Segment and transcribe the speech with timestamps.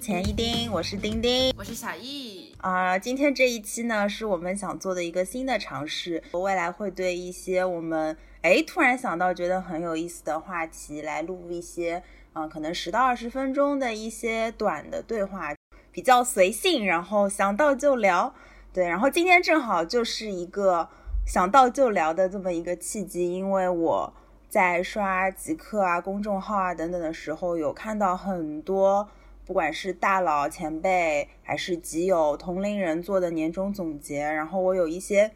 [0.00, 2.98] 钱一丁，我是丁丁，我是小易啊。
[2.98, 12.02] 今天这一期呢，是我们想做的一个新的尝试，未来会对一些我们哎突然想到觉得很有意思的话题来录一些，
[12.32, 15.54] 嗯，可能十到二十分钟的一些短的对话，
[15.92, 18.34] 比较随性，然后想到就聊。
[18.72, 20.88] 对，然后今天正好就是一个
[21.26, 24.14] 想到就聊的这么一个契机，因为我。
[24.48, 29.08] 在刷极客啊、公众号啊等等的时候，有看到很多，
[29.50, 35.32] 不管是大佬前辈还是极友同龄人做的年终总结，然后我有一些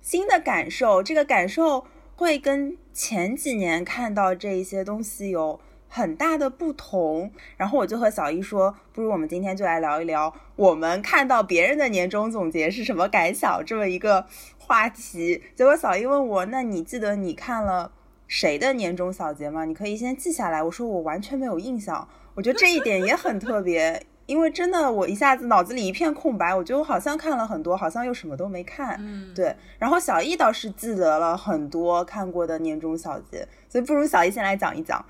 [0.00, 1.84] 新的感受，这个感受
[2.16, 7.30] 会跟前几年看到这一些东西有很大的不同。
[7.58, 14.24] 然后我就和小一说，不如我们今天就来聊一聊，我们看到别人的年终总结是什么感想这么一个
[14.56, 15.42] 话题。
[15.54, 17.92] 结果小一问我，那你记得你看了？
[18.26, 19.64] 谁的年终小结吗？
[19.64, 20.62] 你可以先记下来。
[20.62, 22.06] 我说我完全没有印象，
[22.38, 28.96] 我觉得这一点也很特别，因为真的我一下子脑子里一片空白，我觉得我好像看了很多，好像又什么都没看。
[29.00, 29.56] 嗯，对。
[29.76, 35.04] 然后小易倒是记得了很多看过的年终小结，所以不如小易先来讲一讲。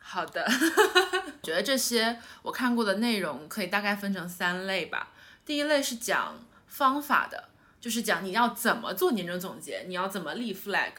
[0.00, 0.44] 好的，
[1.40, 5.10] 觉得这些我看过的内容可以大概分成三类吧。
[5.46, 6.34] 第一类是讲
[6.66, 7.44] 方法的，
[7.80, 10.90] 就是讲你要怎么做年终总结，你要怎么立 flag。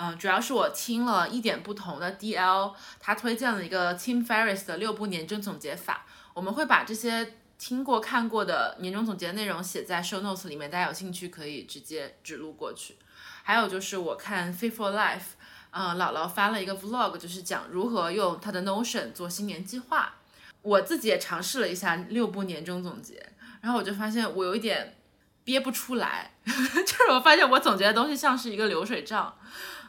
[0.00, 6.06] 嗯，主要是我听了一点不同的 DL，他推荐了一个 Tim Ferriss 的六部年终总结法。
[6.34, 12.96] 我们会把这些听过看过的年终总结内容写在 show notes 里面，大家有兴趣可以直接指路过去。
[13.42, 15.34] 还有就是我看 Fit for Life，
[15.70, 20.14] 嗯，姥姥发了一个 vlog，就是讲如何用他的 Notion 做新年计划。
[20.62, 24.96] 我自己也尝试了一下六部年终总结，然后我就发现我有一点
[25.42, 29.36] 憋不出来， 就是我发现我总结的东西像是一个流水账。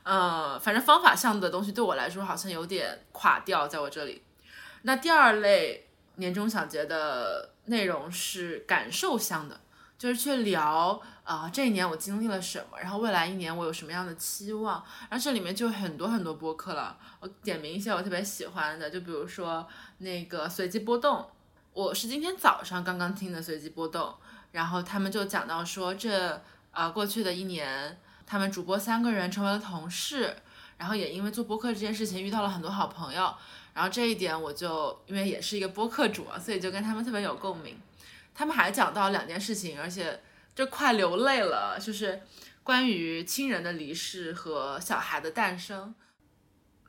[0.09, 4.23] 呃，反正方法项的东西对我来说好像有点垮掉，在我这里。
[4.81, 9.61] 那第二类年终小结的内容是感受项的，
[9.99, 14.83] 就是去聊啊这一年我经历了什么，然后未来一年我有什么样的期望。
[15.11, 19.67] 然后这里面就很多很多播客了，我点名一些我特别喜欢的，就比如说
[19.99, 21.29] 那个随机波动，
[21.71, 24.15] 我是今天早上刚刚听的随机波动，
[24.53, 26.41] 然后他们就讲到说这
[26.71, 27.99] 啊过去的一年。
[28.29, 30.35] 他们主播三个人成为了同事，
[30.77, 33.33] 然后也因为做播客这件事情遇到了很多好朋友，
[33.73, 37.75] 然后这一点我就因为也是一个播客主啊，所以就跟他们特别有共鸣。
[38.35, 40.21] 他们还讲到两件事情，而且
[40.53, 42.21] 就快流泪了，就是
[42.61, 45.95] 关于亲人的离世和小孩的诞生。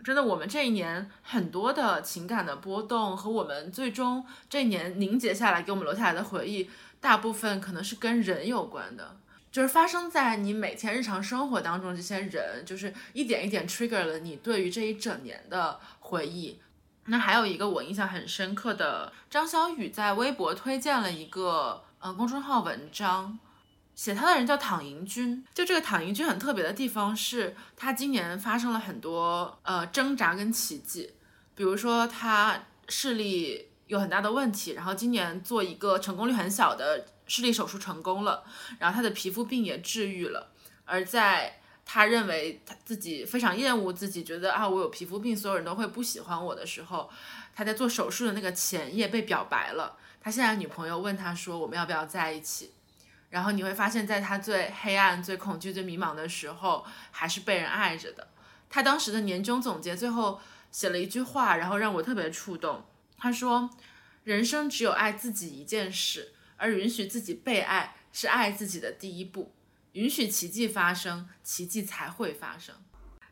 [0.05, 6.71] 真的，我们这一年很多的情感的波动和我们最终这一年凝结下来给我们留下来的回忆，
[7.01, 9.17] 大部分可能是跟人有关的。
[9.50, 16.61] 就是发生在你每天日常生活当中，这些人就是一点一点 trigger 了你对于这一整年的回忆。
[17.06, 23.39] 那还有一个我印象很深刻的，张小雨在微博推荐了一个呃公众号文章，
[23.97, 25.44] 写他的人叫躺赢君。
[25.53, 31.15] 就这个躺赢君很特别的地方是，他今年发生了很多呃挣扎跟奇迹，
[31.56, 37.05] 比如说他视力有很大的问题，然后今年做一个成功率很小的。
[37.33, 38.43] 视力手术成功了，
[38.81, 40.51] 然后他的皮肤病也治愈了。
[40.84, 47.09] 而在他认为他自己非常厌恶自己，觉得啊我有皮肤病，所有人都会不喜欢我的时候，
[47.55, 49.97] 他在做手术的那个前夜被表白了。
[50.21, 52.72] 他现在女朋友问他说我们要不要在一起？
[53.28, 58.27] 然后你会发现在他最黑暗、最恐惧、最迷茫的时候，还是被人爱着的。
[58.69, 60.41] 他当时的年终总结最后
[60.72, 62.84] 写了一句话，然后让我特别触动。
[63.21, 63.71] 他说
[64.25, 66.33] ：“人生只有爱自己一件事。”
[66.63, 69.51] 而允许自己被爱是爱自己的第一步，
[69.93, 72.75] 允许奇迹发生，奇迹才会发生。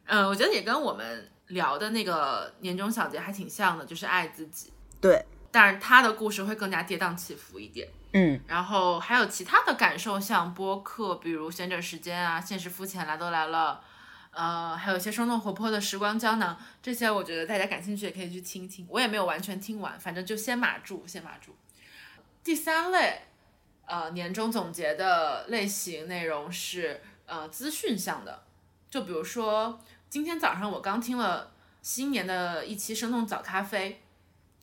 [0.06, 4.72] 嗯，我觉得也跟我们聊的那个年终小结还挺像的，就是爱自己。
[4.98, 7.86] 对，但是他的故事会更加跌宕起伏一点。
[8.14, 13.84] 嗯，然后还有其他的感受，像播客，比如闲着时间啊，现实肤浅来都来了，
[14.38, 18.86] 呃，还有一些生动活泼的时光胶囊，这些我觉得大家感兴趣也可以去听听。
[18.88, 21.56] 我也没有完全听完，反正就先码住，先码住。
[22.44, 23.22] 第三类，
[23.84, 28.44] 呃，年终总结的类型内容是呃资讯向的，
[28.88, 31.50] 就比如说今天早上我刚听了
[31.82, 34.00] 新年的一期生动早咖啡，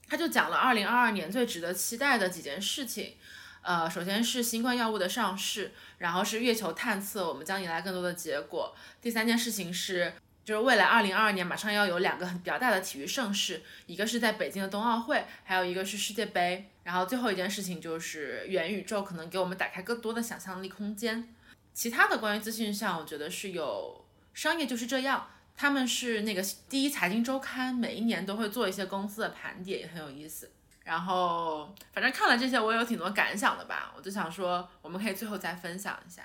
[0.07, 3.17] 他就讲了二零二二年最值得期待的几件事情，
[3.65, 10.13] 呃，首先是新冠药物的上市，然后是月球探测，我们将迎来更多的结果，第三件事情是。
[10.45, 16.69] 就是未来二零二二年马上要有两个比较大的体育盛事，一个是在北京的冬奥会，还有一个是世界杯。
[16.83, 21.33] 然后最后一件事情就是元宇宙可能给我们打开更多的想象力空间。
[21.73, 25.27] 其他的关于资讯上，我觉得是有商业就是这样，
[25.57, 30.51] 他们是那个第一财经周刊，每一年都会做一些公司的盘点，也很有意思。
[30.85, 33.91] 然后反正看了这些，我有挺多感想的吧。
[33.97, 36.21] 我就想说，我们可以最后再分享一下。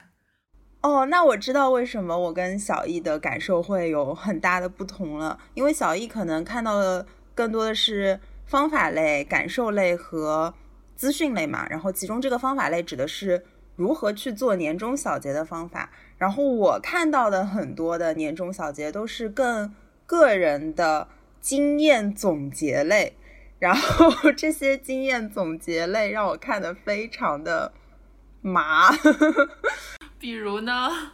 [0.82, 10.52] 哦，那我知道为什么我跟小易的感受会有很大的不同了，因为小易可能看到的更多的是方法类、感受类和
[10.94, 11.66] 资讯类嘛。
[11.70, 13.42] 然后其中这个方法类指的是
[13.76, 19.74] 如何去做年终小结的方法，然后我看到的很多的年终小结都是更
[20.04, 21.08] 个人的
[21.40, 23.16] 经验总结类。
[23.60, 27.72] 然后 这些经验总结类让我看的非常的
[28.40, 28.90] 麻，
[30.18, 31.12] 比如呢？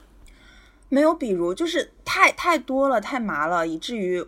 [0.88, 4.24] 没有，比如就是太太多了，太麻了，以至于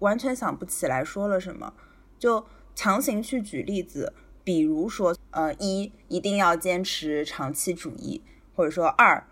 [0.00, 1.72] 完全想不起来说了什么，
[2.18, 4.12] 就强行去举例子，
[4.44, 8.22] 比如说，呃，一一定要坚持长期主义，
[8.54, 9.26] 或者说二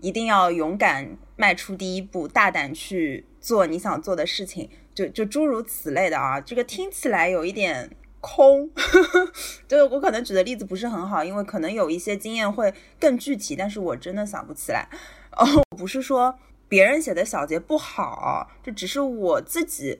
[0.00, 4.68] 一定要勇敢迈出第一步，大胆去做你想做的事情。
[5.00, 8.70] 就就诸如此类的啊，这个听起来有一点空，
[9.66, 14.86] 就我可能举的例子不是很好，因为可能有一些经验会更具体，但是我真的想不起来。
[15.32, 15.46] 哦，
[15.78, 16.38] 不是说
[16.68, 19.98] 别人写的小结不好，这只是我自己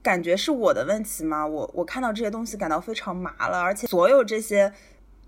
[0.00, 1.44] 感觉是我的问题吗？
[1.44, 4.72] 我我看到这些东西感到非常麻了，而且所有这些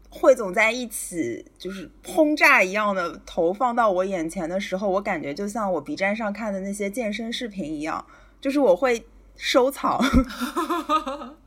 [0.09, 8.07] 汇总在一起，就是轰炸一样的投放到我眼前的时候，我感觉就像我 B 站上看的那些健身视频一样。
[8.47, 9.05] 就是我会
[9.35, 10.01] 收藏，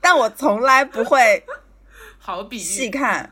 [0.02, 1.42] 但我从来不会
[2.20, 3.32] 好比细看，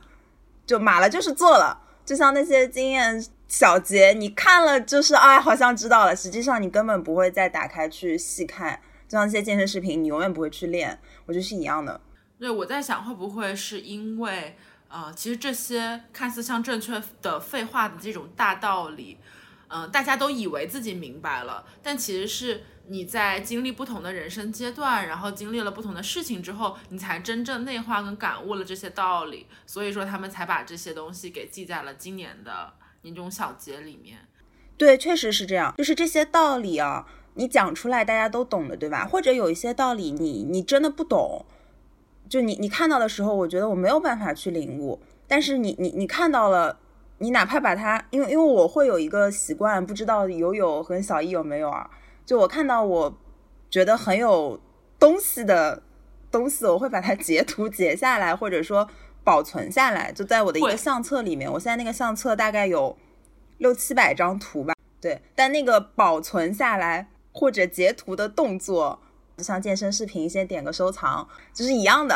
[0.66, 8.80] 就买了就是做了，就像那些经验小结，你看了就是哎，好像知道了，实际上你根本不会再打开去细看。
[9.06, 12.00] 就像那些健身视频，你永远不会去练，我觉得是一样的。
[12.40, 14.56] 对，我在想会不会是因为
[14.88, 19.18] 呃，其实这些看似像正确的废话的这种大道理，
[19.68, 22.64] 嗯，大家都以为自己明白了，但其实是。
[22.90, 29.46] 你在经历不同的人生阶段，然后经历了不同的事情之后，你才真正内化跟感悟了这些道理。
[29.66, 34.20] 所以说，他们才把这些东西给记在了今年的年终小结里面。
[34.78, 35.74] 对，确实是这样。
[35.78, 39.06] 就是这些道理啊，你讲出来大家都懂的，对吧？
[39.06, 41.46] 或者有一些道理，你你真的不懂，
[42.30, 45.02] 就你你看到的时候，我觉得我没有办法去领悟。
[45.28, 46.80] 但是你你你看到了，
[47.18, 51.90] 你哪怕把它，因为因为我会有一个习惯，不知道友友和小易有没有啊？
[52.28, 53.18] 就我看到我
[53.70, 54.60] 觉得很有
[55.00, 55.82] 东西的
[56.30, 58.86] 东西，我会把它截图截下来，或者说
[59.24, 61.50] 保存下来，就在我的一个相册里面。
[61.50, 62.98] 我现在那个相册大概有
[63.60, 65.22] 六七百张图吧，对。
[65.34, 69.00] 但那个保存下来或者截图的动作，
[69.38, 72.14] 就像健身视频，先点个收藏，就是一样的。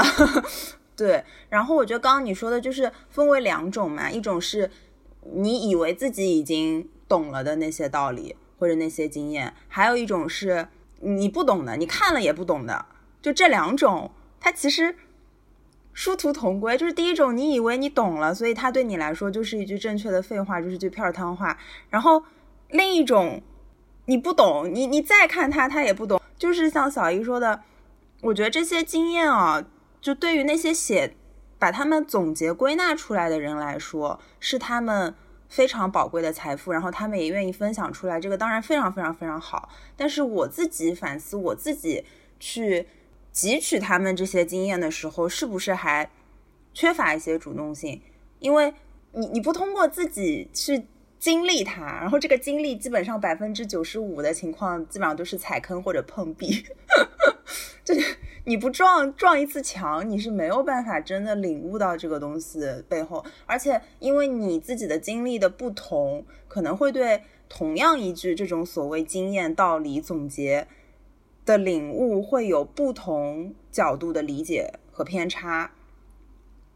[0.97, 1.23] 对。
[1.47, 4.69] 然后我觉得刚刚你说的就是分为两种嘛，一种是
[5.33, 8.35] 你以为自己已经懂了的那些道理。
[8.61, 10.67] 或者那些经验，还有一种是
[10.99, 12.85] 你不懂的，你看了也不懂的，
[13.19, 14.95] 就这两种，它其实
[15.93, 16.77] 殊途同归。
[16.77, 21.57] 就是第一种，你以为你懂了，所以它对你来说就是一句正确的废话，就是句片儿汤话。
[21.89, 22.23] 然后
[22.69, 23.41] 另一种，
[24.05, 26.21] 你不懂，你你再看它，它也不懂。
[26.37, 27.63] 就是像小姨说的，
[28.21, 29.65] 我觉得这些经验啊，
[29.99, 31.15] 就对于那些写
[31.57, 35.15] 把他们总结归纳出来的人来说，是他们。
[35.51, 39.69] 非常宝贵的财富，然后他们也愿意分享出来，这个当然非常非常非常好。
[39.97, 42.05] 但是我自己反思，我自己
[42.39, 42.87] 去
[43.33, 46.09] 汲取他们这些经验的时候，是不是还
[46.73, 48.01] 缺乏一些主动性？
[48.39, 48.73] 因为
[49.11, 50.85] 你你不通过自己去
[51.19, 56.65] 经历它，然后这个经历基本上百分之九十五的情况，基本上都是踩坑或者碰壁，
[57.83, 58.15] 就是。
[58.43, 63.23] 你不撞撞一次墙，你是没有办法真的领悟到这个东西背后。
[63.45, 70.67] 而且，因为你自己的经历的不同，可能会对同样一句这种所谓经验道理总结
[71.45, 75.71] 的领悟会有不同角度的理解和偏差，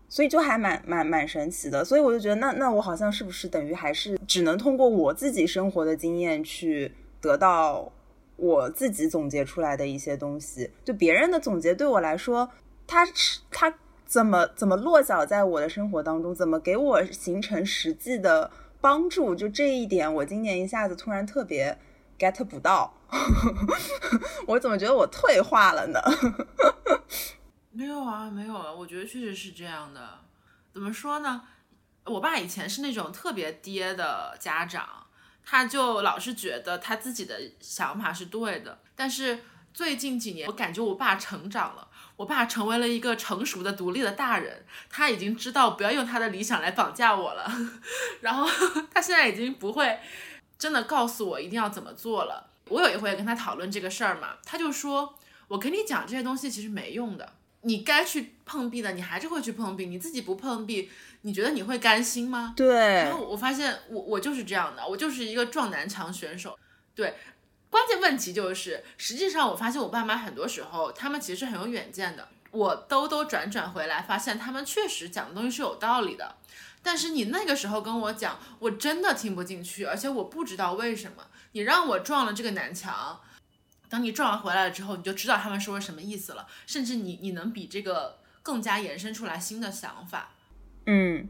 [0.07, 1.84] 所以就还蛮蛮蛮神奇的。
[1.84, 7.91] 所以我就觉得，那那我好像是不是等于还是只能通过我自己生活的经验去得到。
[8.35, 12.49] 我自己总结出来的一些东西，就别人的总结对我来说，
[12.85, 13.07] 他
[13.49, 13.73] 他
[14.05, 18.51] 怎么怎么落脚在我的生活当中，怎么给我形成实际的
[18.81, 21.77] 帮助，就这一点，我今年一下子突然特别
[22.19, 22.93] get 不到，
[24.47, 25.99] 我怎么觉得我退化了呢？
[27.71, 30.19] 没有啊，没有啊，我觉得确实是这样的。
[30.73, 31.41] 怎么说呢？
[32.05, 35.04] 我爸以前是那种特别爹的家长。
[35.45, 39.39] 他就老是觉得他自己的想法是对的，但是
[39.73, 47.51] 最近几年，我感觉我爸成长了，我爸成为了一个成熟的、独立的大人，他已经知道不要用他的理想来绑架我了，
[48.21, 48.49] 然后
[48.91, 49.99] 他现在已经不会
[50.57, 52.51] 真的告诉我一定要怎么做了。
[52.69, 55.13] 我有一回跟他讨论这个事儿嘛，他就说，
[55.47, 59.85] 我跟你讲这些东西其实没用的，你该去碰壁的，你还是会去碰壁。
[59.85, 60.89] 你自己不碰壁，
[61.25, 62.53] 你觉得你会甘心吗？
[62.55, 62.75] 对。
[62.75, 66.55] 然后我发现，我我就是这样的，我就是一个撞南墙选手。
[66.94, 67.15] 对，
[67.67, 72.27] 关键问题就是，实际上我发现我爸妈很多时候，他们其实很有远见的。
[72.51, 76.36] 我兜兜转转回来，发现他们确实讲的东西是有道理的。
[76.84, 81.25] 但是你那个时候跟我讲，我真的听不进去，而且我不知道为什么。
[81.53, 83.20] 你让我撞了这个南墙，
[83.89, 86.46] 等你撞完回来了之后，你就知道他们说什么意思了。
[86.67, 90.34] 甚至你你能比这个更加延伸出来新的想法。
[90.85, 91.27] 嗯，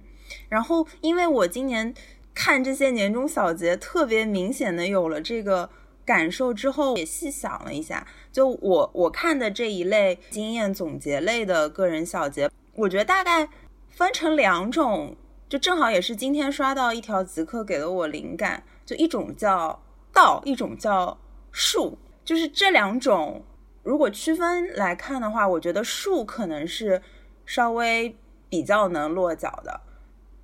[0.50, 1.94] 然后因为我今年
[2.34, 5.70] 看这些年终小结，特别明显的有了这个
[6.06, 13.50] 感受之后，也细想了一下，就我我看的这一类经验总结类的个人小结，我觉得大概
[13.90, 15.16] 分成两种。
[15.48, 19.80] 就正好也是今天刷到一条极客给了我灵感，就一种叫
[20.12, 21.16] 道，一种叫
[21.52, 21.96] 术，
[22.26, 23.46] 就是这两种
[23.84, 27.00] 如果区分来看的话，我觉得术可能是
[27.46, 28.18] 稍微
[28.56, 29.82] 比较能落脚的，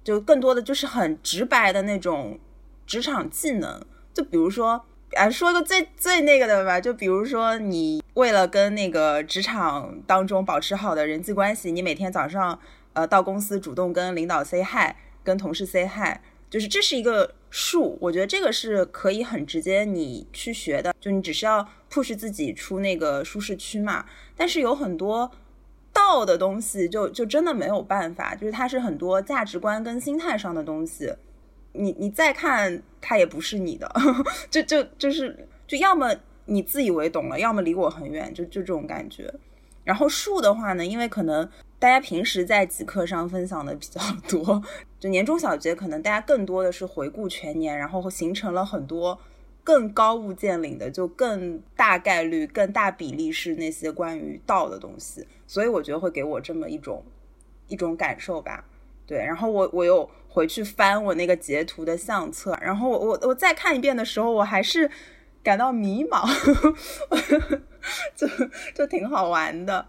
[0.04, 2.38] 就更多的就是很直白的那种
[2.86, 3.82] 职场技能，
[4.14, 12.60] 就比如说，哎，说个最最那个的吧，就比如说你为了跟那个职场当中保持好的人际关系，你每天早上。
[12.94, 24.04] 呃，到公司主动跟领导 say hi，跟同事 say hi，就是这是一个术，我觉得这个是可以很直接你去学的，就你只是要 push 自己出那个舒适区嘛。
[24.36, 25.32] 但是有很多
[25.94, 31.14] 道的东西，就就真的没有办法，就是它是很多价值观跟心态上的东西，
[31.74, 33.92] 你你再看它也不是你的，
[34.50, 39.34] 就就就是就要么你自以为懂了，要么离我很远，就就这种感觉。
[39.84, 41.50] 然后术的话呢，因为可能。
[41.82, 44.62] 大家平时在极客上分享的比较多，
[45.00, 49.20] 就年终小结，可能大家更多的是回顾全年，然后形成了很多
[49.64, 57.04] 更高物见领的，就更大概率、更大比例是那些关于道的东西，所以我觉得会给我这么一种
[57.68, 58.66] 一种感受吧。
[59.06, 64.90] 对，然后我我又回去翻我那个截图的相册，然后我我我再看一遍的时候，我还是
[65.44, 66.26] 感到迷茫，
[68.16, 68.28] 就
[68.74, 69.86] 就挺好玩的。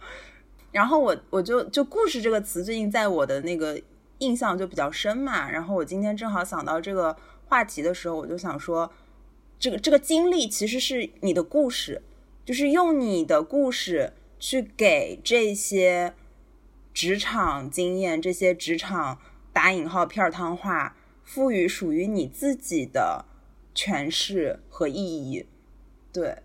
[0.72, 3.80] 然后我我就就故事这个词最近在我的那个
[4.18, 5.48] 印象就比较深嘛。
[5.50, 7.14] 然后我今天正好想到这个
[7.46, 8.90] 话题的时候，我就想说，
[9.62, 12.02] 这个这个经历其实是你的故事，
[12.45, 16.14] 就是用你的故事去给这些
[16.92, 19.21] 职场经验、这些职场
[19.52, 23.25] 打引号片儿汤话，赋予属于你自己的
[23.73, 25.47] 诠释和意义。
[26.12, 26.38] 对，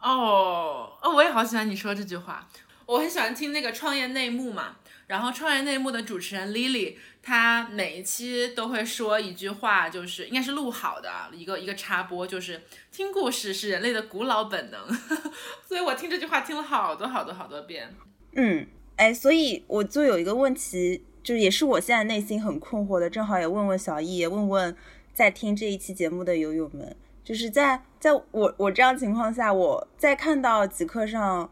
[0.00, 2.48] 哦哦，我也好喜欢你说这句话。
[2.86, 14.80] 我很喜欢听那个创业内幕嘛，然后创业内幕的主持人 Lily，她每一期都会说一句话，就是应该是录好的一个一个插播，就是听故事是人类的古老本能，
[15.66, 17.94] 所以我听这句话听了好多好多好多遍。
[18.32, 24.76] 嗯，哎，所以我就有一个问题，就也是我现在内心很困惑的，正好也问问小易，也问问
[25.14, 31.50] 在听这一期节目的友友们，就是在在我我这样情况下，我在看到极客上。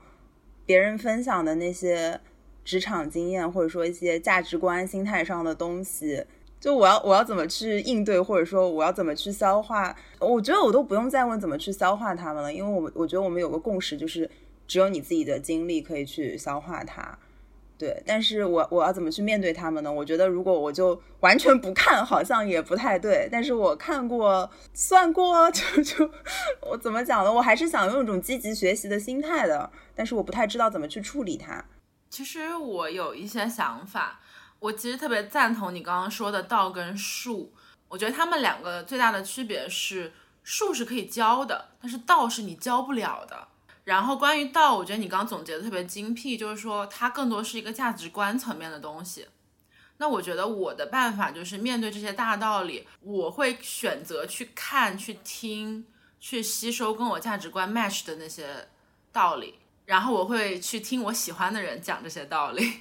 [0.66, 2.18] 别人分享的那些
[2.64, 6.24] 职场经验，或者说一些价值观、心态上的东西，
[6.58, 9.94] 就我要我要怎么去应对，或者说我要怎么去消化？
[10.18, 14.30] 我觉得我都不用再问怎么去消化他们了，因为我我觉得我们有个共识，就是
[14.66, 17.18] 只有你自己的经历可以去消化它。
[17.76, 19.92] 对，但是我我要怎么去面对他们呢？
[19.92, 23.28] 我觉得如果我就完全不看，好像也不太对。
[23.30, 26.08] 但是我看过、算过，就就
[26.62, 27.32] 我怎么讲呢？
[27.32, 29.68] 我还是想用一种积极学习的心态的。
[29.94, 31.62] 但是我不太知道怎么去处理它。
[32.14, 34.20] 其实我有一些想法，
[34.60, 37.52] 我其实特别赞同你刚刚说的道跟术。
[37.88, 40.12] 我觉得他们两个最大的区别是，
[40.44, 43.48] 术是可以教的，但是道是你教不了的。
[43.82, 49.26] 然后关于道，我觉得你刚刚总结的特别精辟，就是说它更多是一个价值观层面的东西。
[49.96, 55.84] 那我觉得我的办法就是面对这些大道理，我会选择去看、去听、
[56.20, 58.68] 去吸收跟我价值观 match 的那些
[59.12, 59.58] 道理。
[59.86, 62.80] 然后我会去听我喜欢的人讲这些道理。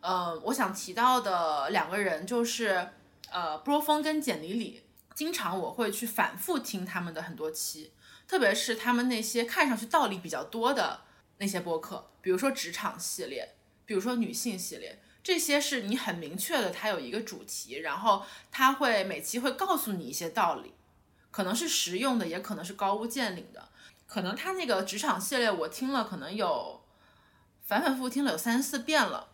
[0.00, 2.90] 呃，我想提到的两个人就是
[3.30, 4.82] 呃波峰跟简里里，
[5.14, 7.92] 经常我会去反复听他们的很多期，
[8.28, 11.00] 特别是他们那些看上去道理比较多的
[11.38, 13.54] 那些播客，比如说职场系列，
[13.86, 20.74] 比如说女性系列，这些是你很明确的，它有一个主题，然后他会每期会告诉你一些道理，
[21.30, 23.70] 可能是实用的，也可能是高屋建瓴的。
[24.06, 26.82] 可能他那个职场系列，我听了可能有
[27.62, 29.28] 反反复复听了有三四遍了。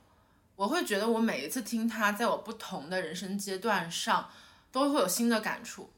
[0.57, 4.31] 我会觉得我每一次听他，在我不同的人生阶段上，
[4.71, 5.91] 都会有新的感触。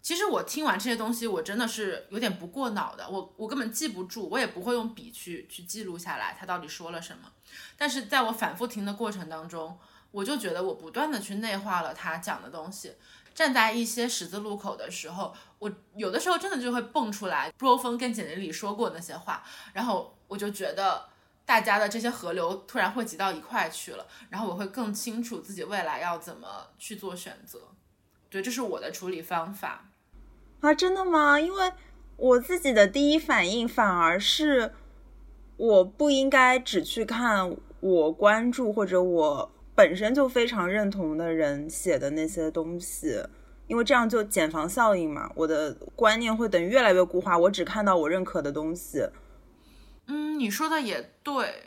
[0.00, 7.32] 其实我听完这些东西，我真的是有点不过脑的，我我根本记不住，我也不会用笔去去记录下来他到底说了什么。
[7.76, 9.76] 但是在我反复听的过程当中，
[10.12, 12.94] 我就觉得我不断的去内化了他讲的东西。
[13.36, 21.04] 站在一些十字路口的时候，我有的时候真的就会蹦出来，布欧峰跟简历里说过那些话，然后我就觉得
[21.44, 27.60] 大家的这些河流突然汇集到一块去了，然后我会更清楚自己未来要怎么去做选择。
[28.30, 29.90] 对，这是我的处理方法。
[30.60, 31.38] 啊，真的吗？
[31.38, 31.72] 因为
[32.16, 34.72] 我自己的第一反应反而是，
[35.58, 43.22] 我不应该只去看我关注或者我本身就非常认同的人写的那些东西，
[43.68, 45.30] 因为这样就减防效应嘛。
[45.36, 49.06] 我的观念会等于越来越固化，我只看到我认可的东西。
[50.08, 51.62] 嗯，你说的也对。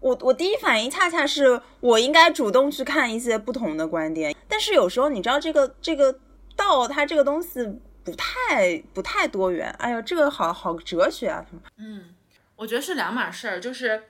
[0.00, 6.18] 我我第一反应恰恰是我应该主动去看一些不同的观点，但是有时候你知道这个这个
[6.56, 7.80] 道它这个东西。
[8.04, 11.46] 不太不太多元，哎呦，这个好好哲学啊！
[11.76, 12.16] 嗯，
[12.56, 14.02] 我觉得是两码事儿，就是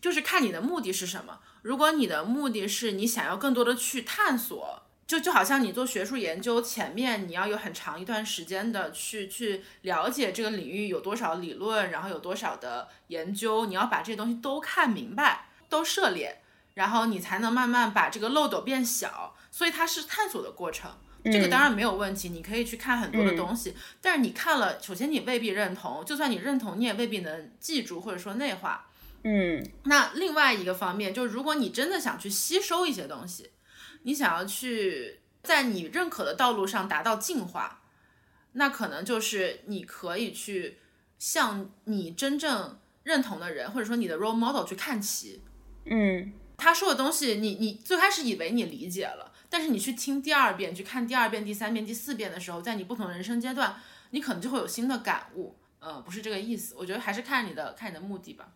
[0.00, 1.40] 就是看你的目的是什么。
[1.62, 16.40] 如果你的目的是你想要更多的去探索，就就好像你做学术研究，前面你要有很长一段时间的去去了解这个领域有多少理论，然后有多少的研究，你要把这些东西都看明白，都涉猎，
[16.74, 19.34] 然后你才能慢慢把这个漏斗变小。
[19.50, 20.90] 所以它是探索的过程。
[21.24, 28.86] 这个当然没有问题，你可以去看很多的东西，但是你看了，首先你未必认同，就算你认同，你也未必能记住或者说内化。
[29.24, 33.50] 嗯，那另外一个方面，就是如果你真的想去吸收一些东西，
[34.02, 37.82] 你想要去在你认可的道路上达到进化，
[38.52, 40.78] 那可能就是你可以去
[41.18, 45.40] 向你真正认同的人，或者说你的 role model 去看齐。
[45.84, 49.32] 嗯，他说的东西，你你最开始以为你理解了。
[49.48, 53.76] 但是你去听第二遍，去看第二遍、第三遍、第四遍的时候，在你不同人生阶段，
[54.10, 55.56] 你可能就会有新的感悟。
[55.78, 58.48] 呃，不是这个意思，我觉得还是看你的看你的目的吧。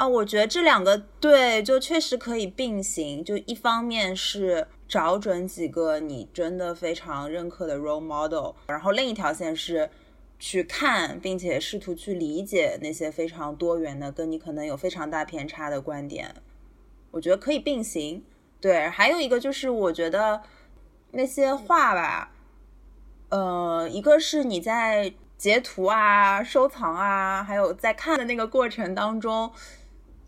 [0.00, 3.22] 啊，我觉得这两个对，就确实可以并行。
[3.22, 9.90] 就一方面是找准几个你真的非常认可的 role model，然后另一条线是
[10.38, 16.34] 去看并且试图去理解那些非常多元的、跟你可能有非常大偏差的观点。
[17.10, 18.24] 我觉得可以并行。
[18.58, 20.40] 对，还有一个就是，我觉得
[21.10, 22.32] 那些话吧，
[23.28, 29.52] 呃，一个是你在截图啊、收藏啊，还有在看的那个过程当中，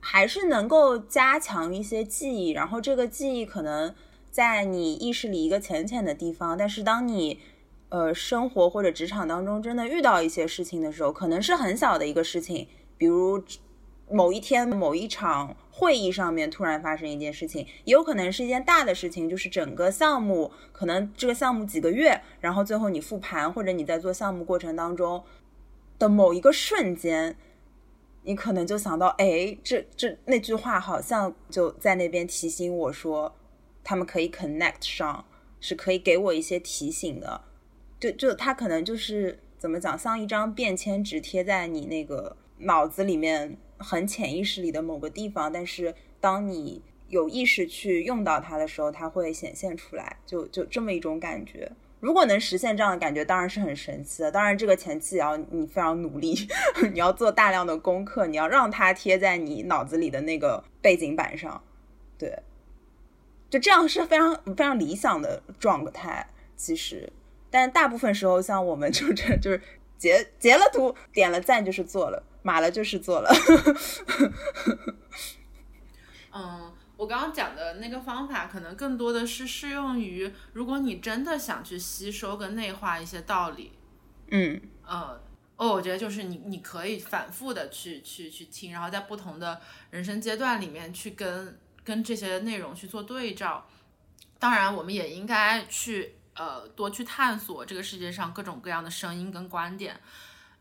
[0.03, 2.51] 还是能够加强一些记忆。
[2.51, 3.95] 然后这个记忆可能
[4.31, 7.41] 在你意识里一个浅浅的地方，但是当你
[7.89, 13.43] 呃生活或者职场当中真的遇到一些事情的时候，可能是很小的一个事情，比如。
[14.11, 25.25] 某一天，某一场会议上面突然发生一件事情，也有可能是一件大的事情，就是整个项目可能这个项目几个月，然后最后你复盘或者你在做项目过程当中
[25.99, 27.35] 的某一个瞬间，
[28.25, 33.35] 你可能就想到，哎，这这那句话好像就在那边提醒我说，
[33.83, 35.25] 他们可以 connect 上，
[35.61, 37.41] 是可以给我一些提醒的，
[37.99, 43.59] 就就它可能就是怎么讲，像一张便签纸贴在你那个脑子里面。
[43.85, 51.73] 很潜意识里的某个地方，但是当你有意识去用到它的时候，它会显现出来，就就这么一种感觉。
[52.03, 54.33] 如果能实现这样的感觉，当然是很神奇的。
[54.33, 56.35] 当然，这个前期也要你非常努力，
[56.93, 61.63] 你要做大量的功课，你要让它贴在你脑子里的那个背景板上。
[62.19, 62.43] 对，
[63.49, 66.27] 就这样是非常非常理想的状态。
[66.57, 67.13] 其实，
[67.51, 69.63] 但大部分时候，像我们就这就是
[69.97, 72.21] 截截了图，点了赞就是做了。
[72.43, 73.31] 码了就是做了。
[76.35, 83.73] 嗯，我刚刚讲的那个方法，可能更多的是适用于如果你真的想去吸收跟内化一些道理。
[84.31, 85.21] 嗯，呃，
[85.57, 89.61] 哦，我觉得就是你你可以反复的去去去听，然后在不同的
[89.91, 93.67] 人生阶段里面去跟跟这些内容去做对照。
[94.39, 100.01] 当然，我们也应该去呃多去探索这个世界上各种各样的声音跟观点。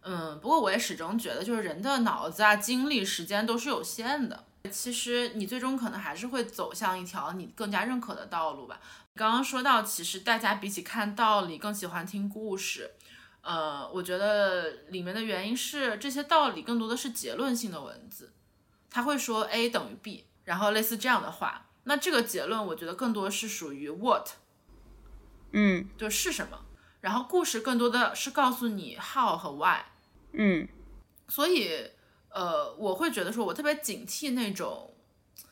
[0.01, 4.45] 嗯，不过我也始终觉得，就是人的脑子啊、精力、时间都是有限的。
[4.69, 8.79] 其实你最终可能还是会走向一条你更加认可的道路吧。
[9.15, 12.91] 刚刚说到，其实大家比起看道理，更喜欢听故事。
[13.41, 18.31] 呃，我觉得里面的原因是这些道理更多的是结论性的文字，
[18.89, 21.65] 他会说 A 等于 B，然后类似这样的话。
[21.85, 24.29] 那这个结论，我觉得更多是属于 What，
[25.51, 26.59] 嗯，就是什么。
[27.01, 29.81] 然后故事更多的是告诉你 How 和 Why。
[30.33, 30.67] 嗯，
[31.27, 31.89] 所以，
[32.33, 34.93] 呃，我会觉得说，我特别警惕那种，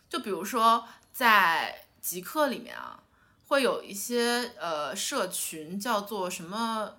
[0.10, 3.04] 就比如说在极客里面啊，
[3.48, 6.94] 会有一些呃社群叫做什么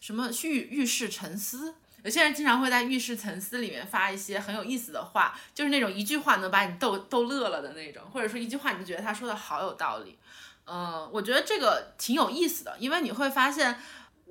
[0.00, 10.18] 什么浴浴室沉思，有些人经常会在浴室沉思里面发一些很有意思的话，就是那种一句话能把你逗逗乐了的那种，或者说一句话你就觉得他说的好有道理。
[10.64, 13.78] 嗯，我觉得这个挺有意思的，因为你会发现。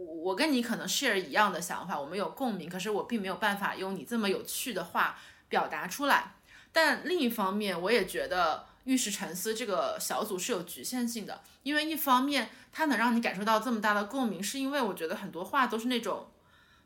[0.06, 6.36] 我跟你可能 share 一样的想法，我们有共鸣，可是我并没有办法用你这么有趣的话表达出来。
[6.72, 16.32] 但另一方面，我也觉得玉石沉思这个小组是有局限性的，因为一方面它能让你感受到这么大的共鸣，是因为我觉得很多话都是那种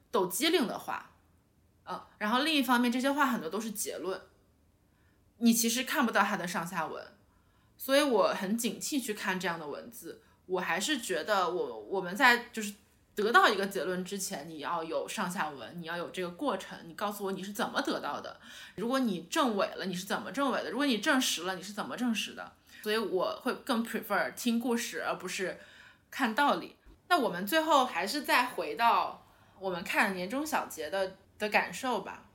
[0.10, 1.12] 抖机灵的话，
[1.86, 4.20] 嗯，然后另一方面这些话很多都是结论，
[5.38, 7.06] 你其实看不到它的上下文，
[7.78, 10.24] 所以我很警惕去看这样的文字。
[10.46, 12.74] 我还是觉得我我们在就是。
[13.16, 16.78] 得到一个结论之前，你要有上下文，你要有这个过程。
[16.86, 18.40] 你告诉我你是怎么得到的？
[18.76, 20.72] 如果你证伪了，你是怎么证伪的？
[20.72, 22.54] 如果你证实了，你是怎么证实的？
[22.82, 25.60] 所以我会更 prefer 听故事，而不是
[26.10, 26.76] 看道理。
[27.08, 29.26] 那我们最后还是再回到
[29.60, 32.26] 我们看年终小结的的感受吧。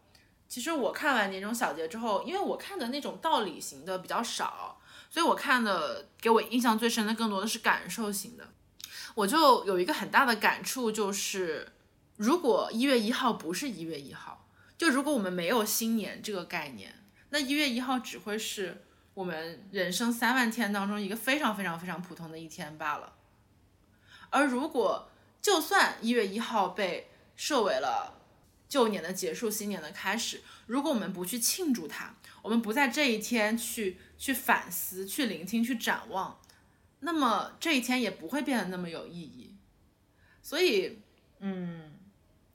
[0.48, 8.48] 其实我看完年终小结之后，因为我看的那种道理型的比较少，所以我看的给我印象最深的更多的是感受型的。
[9.18, 11.72] 我就有一个很大的感触，就是
[12.18, 16.94] 如果一月一号不是一月一号，就如果我们没有新年这个概念，
[17.30, 23.14] 那一月一号只会是我们人生三万天当中一个非常非常非常普通的一天罢了。
[24.30, 25.10] 而如果
[25.42, 28.22] 就算一月一号被设为了
[28.68, 36.38] 旧年的结束、新年的开始，如果我们不去庆祝它，我们不在这一天去去反思、去聆听、去展望。
[37.00, 39.54] 那么这一天也不会变得那么有意义，
[40.42, 40.98] 所以，
[41.38, 41.92] 嗯，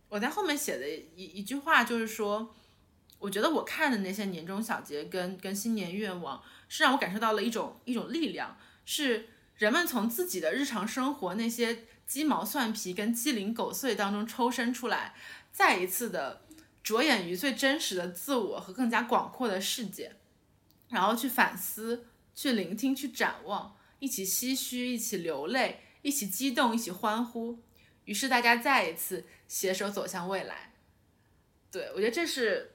[0.10, 2.54] 我在后面写的一一句话就是说，
[3.20, 15.16] 我觉得我看的那些年终小结跟跟新年愿望，是让我感受到了一种一种力量，是人们从自己的日常生活那些鸡毛蒜皮跟鸡零狗碎当中抽身出来，
[15.54, 16.42] 再一次的
[16.84, 20.18] 着眼于最真实的自我和更加广阔的世界，
[20.90, 23.78] 然后去反思、去聆听、去展望。
[24.04, 27.64] 一起唏嘘，一起流泪，一起激动，一起欢呼。
[28.04, 30.74] 于是大家再一次携手走向未来。
[31.72, 32.74] 对我觉得这是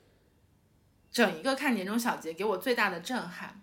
[1.12, 3.60] 整一个看年终小结给我最大的震撼。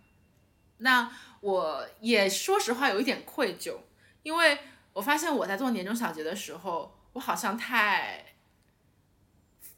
[0.78, 3.78] 那我也说实话有一点愧疚，
[4.22, 4.60] 因为
[4.94, 8.36] 我发现我在做年终小结的时候，我好像太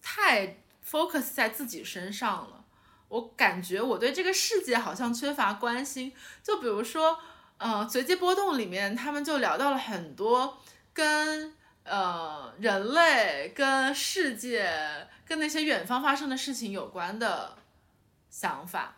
[0.01, 2.65] 太 focus 在自己身上了。
[3.07, 6.11] 我感觉我对这个世界好像缺乏关心。
[6.43, 7.17] 就比如说。
[7.59, 10.61] 嗯，随机波动里面，他们就聊到了很多
[10.93, 17.57] 跟呃人类、跟世界、跟那些远方发生的事情有关的
[18.29, 18.97] 想法。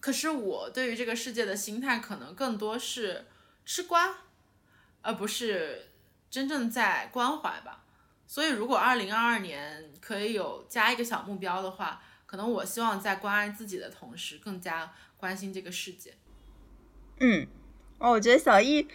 [0.00, 3.26] 可是我对于这个世界的心态，可能更多是
[3.64, 4.16] 吃瓜，
[5.02, 5.90] 而不是
[6.30, 7.84] 真正在关怀吧。
[8.26, 16.14] 所以，如果二零二二年可以有加一个小目标的话，可能我希望在关爱自己的同时，更加关心这个世界。
[17.20, 17.46] 嗯。
[17.98, 18.86] 哦，我觉得小易，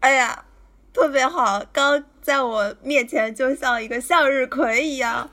[0.00, 0.44] 哎呀，
[0.92, 5.30] 特别好，刚在我面前就像一个向日葵一样，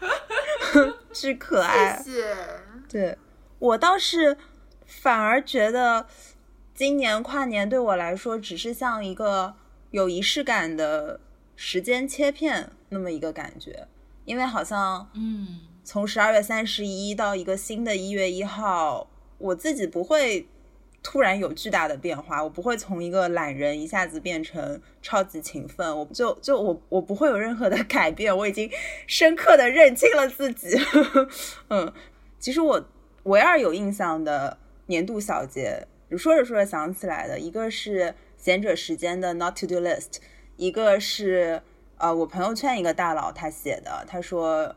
[1.11, 2.01] 巨可爱。
[2.01, 2.35] 谢谢。
[2.87, 3.17] 对
[3.59, 4.37] 我倒是
[4.85, 6.07] 反而觉得，
[6.73, 9.53] 今年跨年对我来说只是像一个
[9.91, 11.19] 有仪式感的
[11.55, 13.87] 时间切片那么一个感觉，
[14.23, 20.47] 因为好像，嗯，从十二月三十一到一个新的一月一号，我自己不会。
[21.01, 28.69] 突然有巨大的变化，我不会从一个懒人一下子变成超级勤奋，我就就我我不会有任何的 改变，我已经
[29.07, 30.77] 深刻的认清了自己。
[31.69, 31.91] 嗯，
[32.37, 32.85] 其实我
[33.23, 34.57] 唯二有印象的
[34.87, 40.17] 年度小结，说着说着想起来的，一个是闲者时间的 Not to Do List，
[40.57, 41.61] 一个是
[41.97, 44.75] 呃我朋友圈一个大佬他写的，他说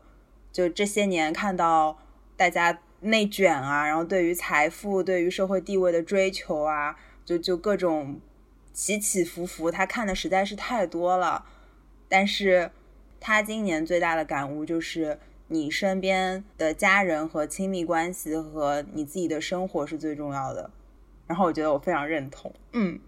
[0.53, 1.97] 就这些年看到
[2.37, 2.79] 大家。
[3.03, 8.19] 内卷啊，然后对于财富、对于社会地位的追求啊，就就各种
[8.73, 11.45] 起起伏伏，他看的实在是太多了。
[12.09, 12.71] 但是，
[13.19, 20.69] 他今年最大的感悟就是，你身边的家人和亲密关系和你自己的生活是最重要的。
[21.25, 22.53] 然后，我觉得我非常认同。
[22.73, 22.99] 嗯，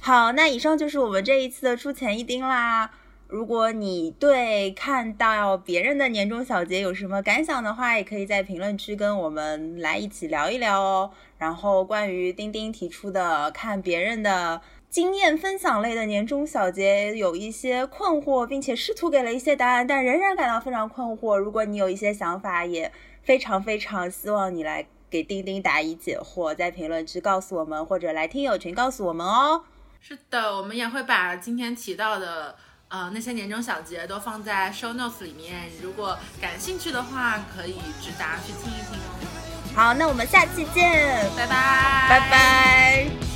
[0.00, 2.90] 好，那以上就是我们这一次的出钱一丁啦。
[3.28, 11.10] 如果你对看到别人的年终小结有什么感想的话，也可以在评论区跟我们来一起聊一聊哦。
[11.36, 21.36] 然后关于钉钉提出的看别人的经验分享类的年终小结，有一些困惑，并且试图给了一些答案，但仍然感到非常困惑。
[21.36, 22.90] 如果你有一些想法，也
[23.22, 29.64] 非常非常希望你来给钉钉答疑解惑，在评论区告诉我们，或者来听友群告诉我们哦。
[30.00, 32.56] 是的，我们也会把今天提到的
[32.88, 39.74] 呃那些年终小节都放在 show notes 里面，如果感兴趣的话，可以直达去听一听哦。
[39.74, 43.27] 好，那我们下期见，拜拜，拜拜。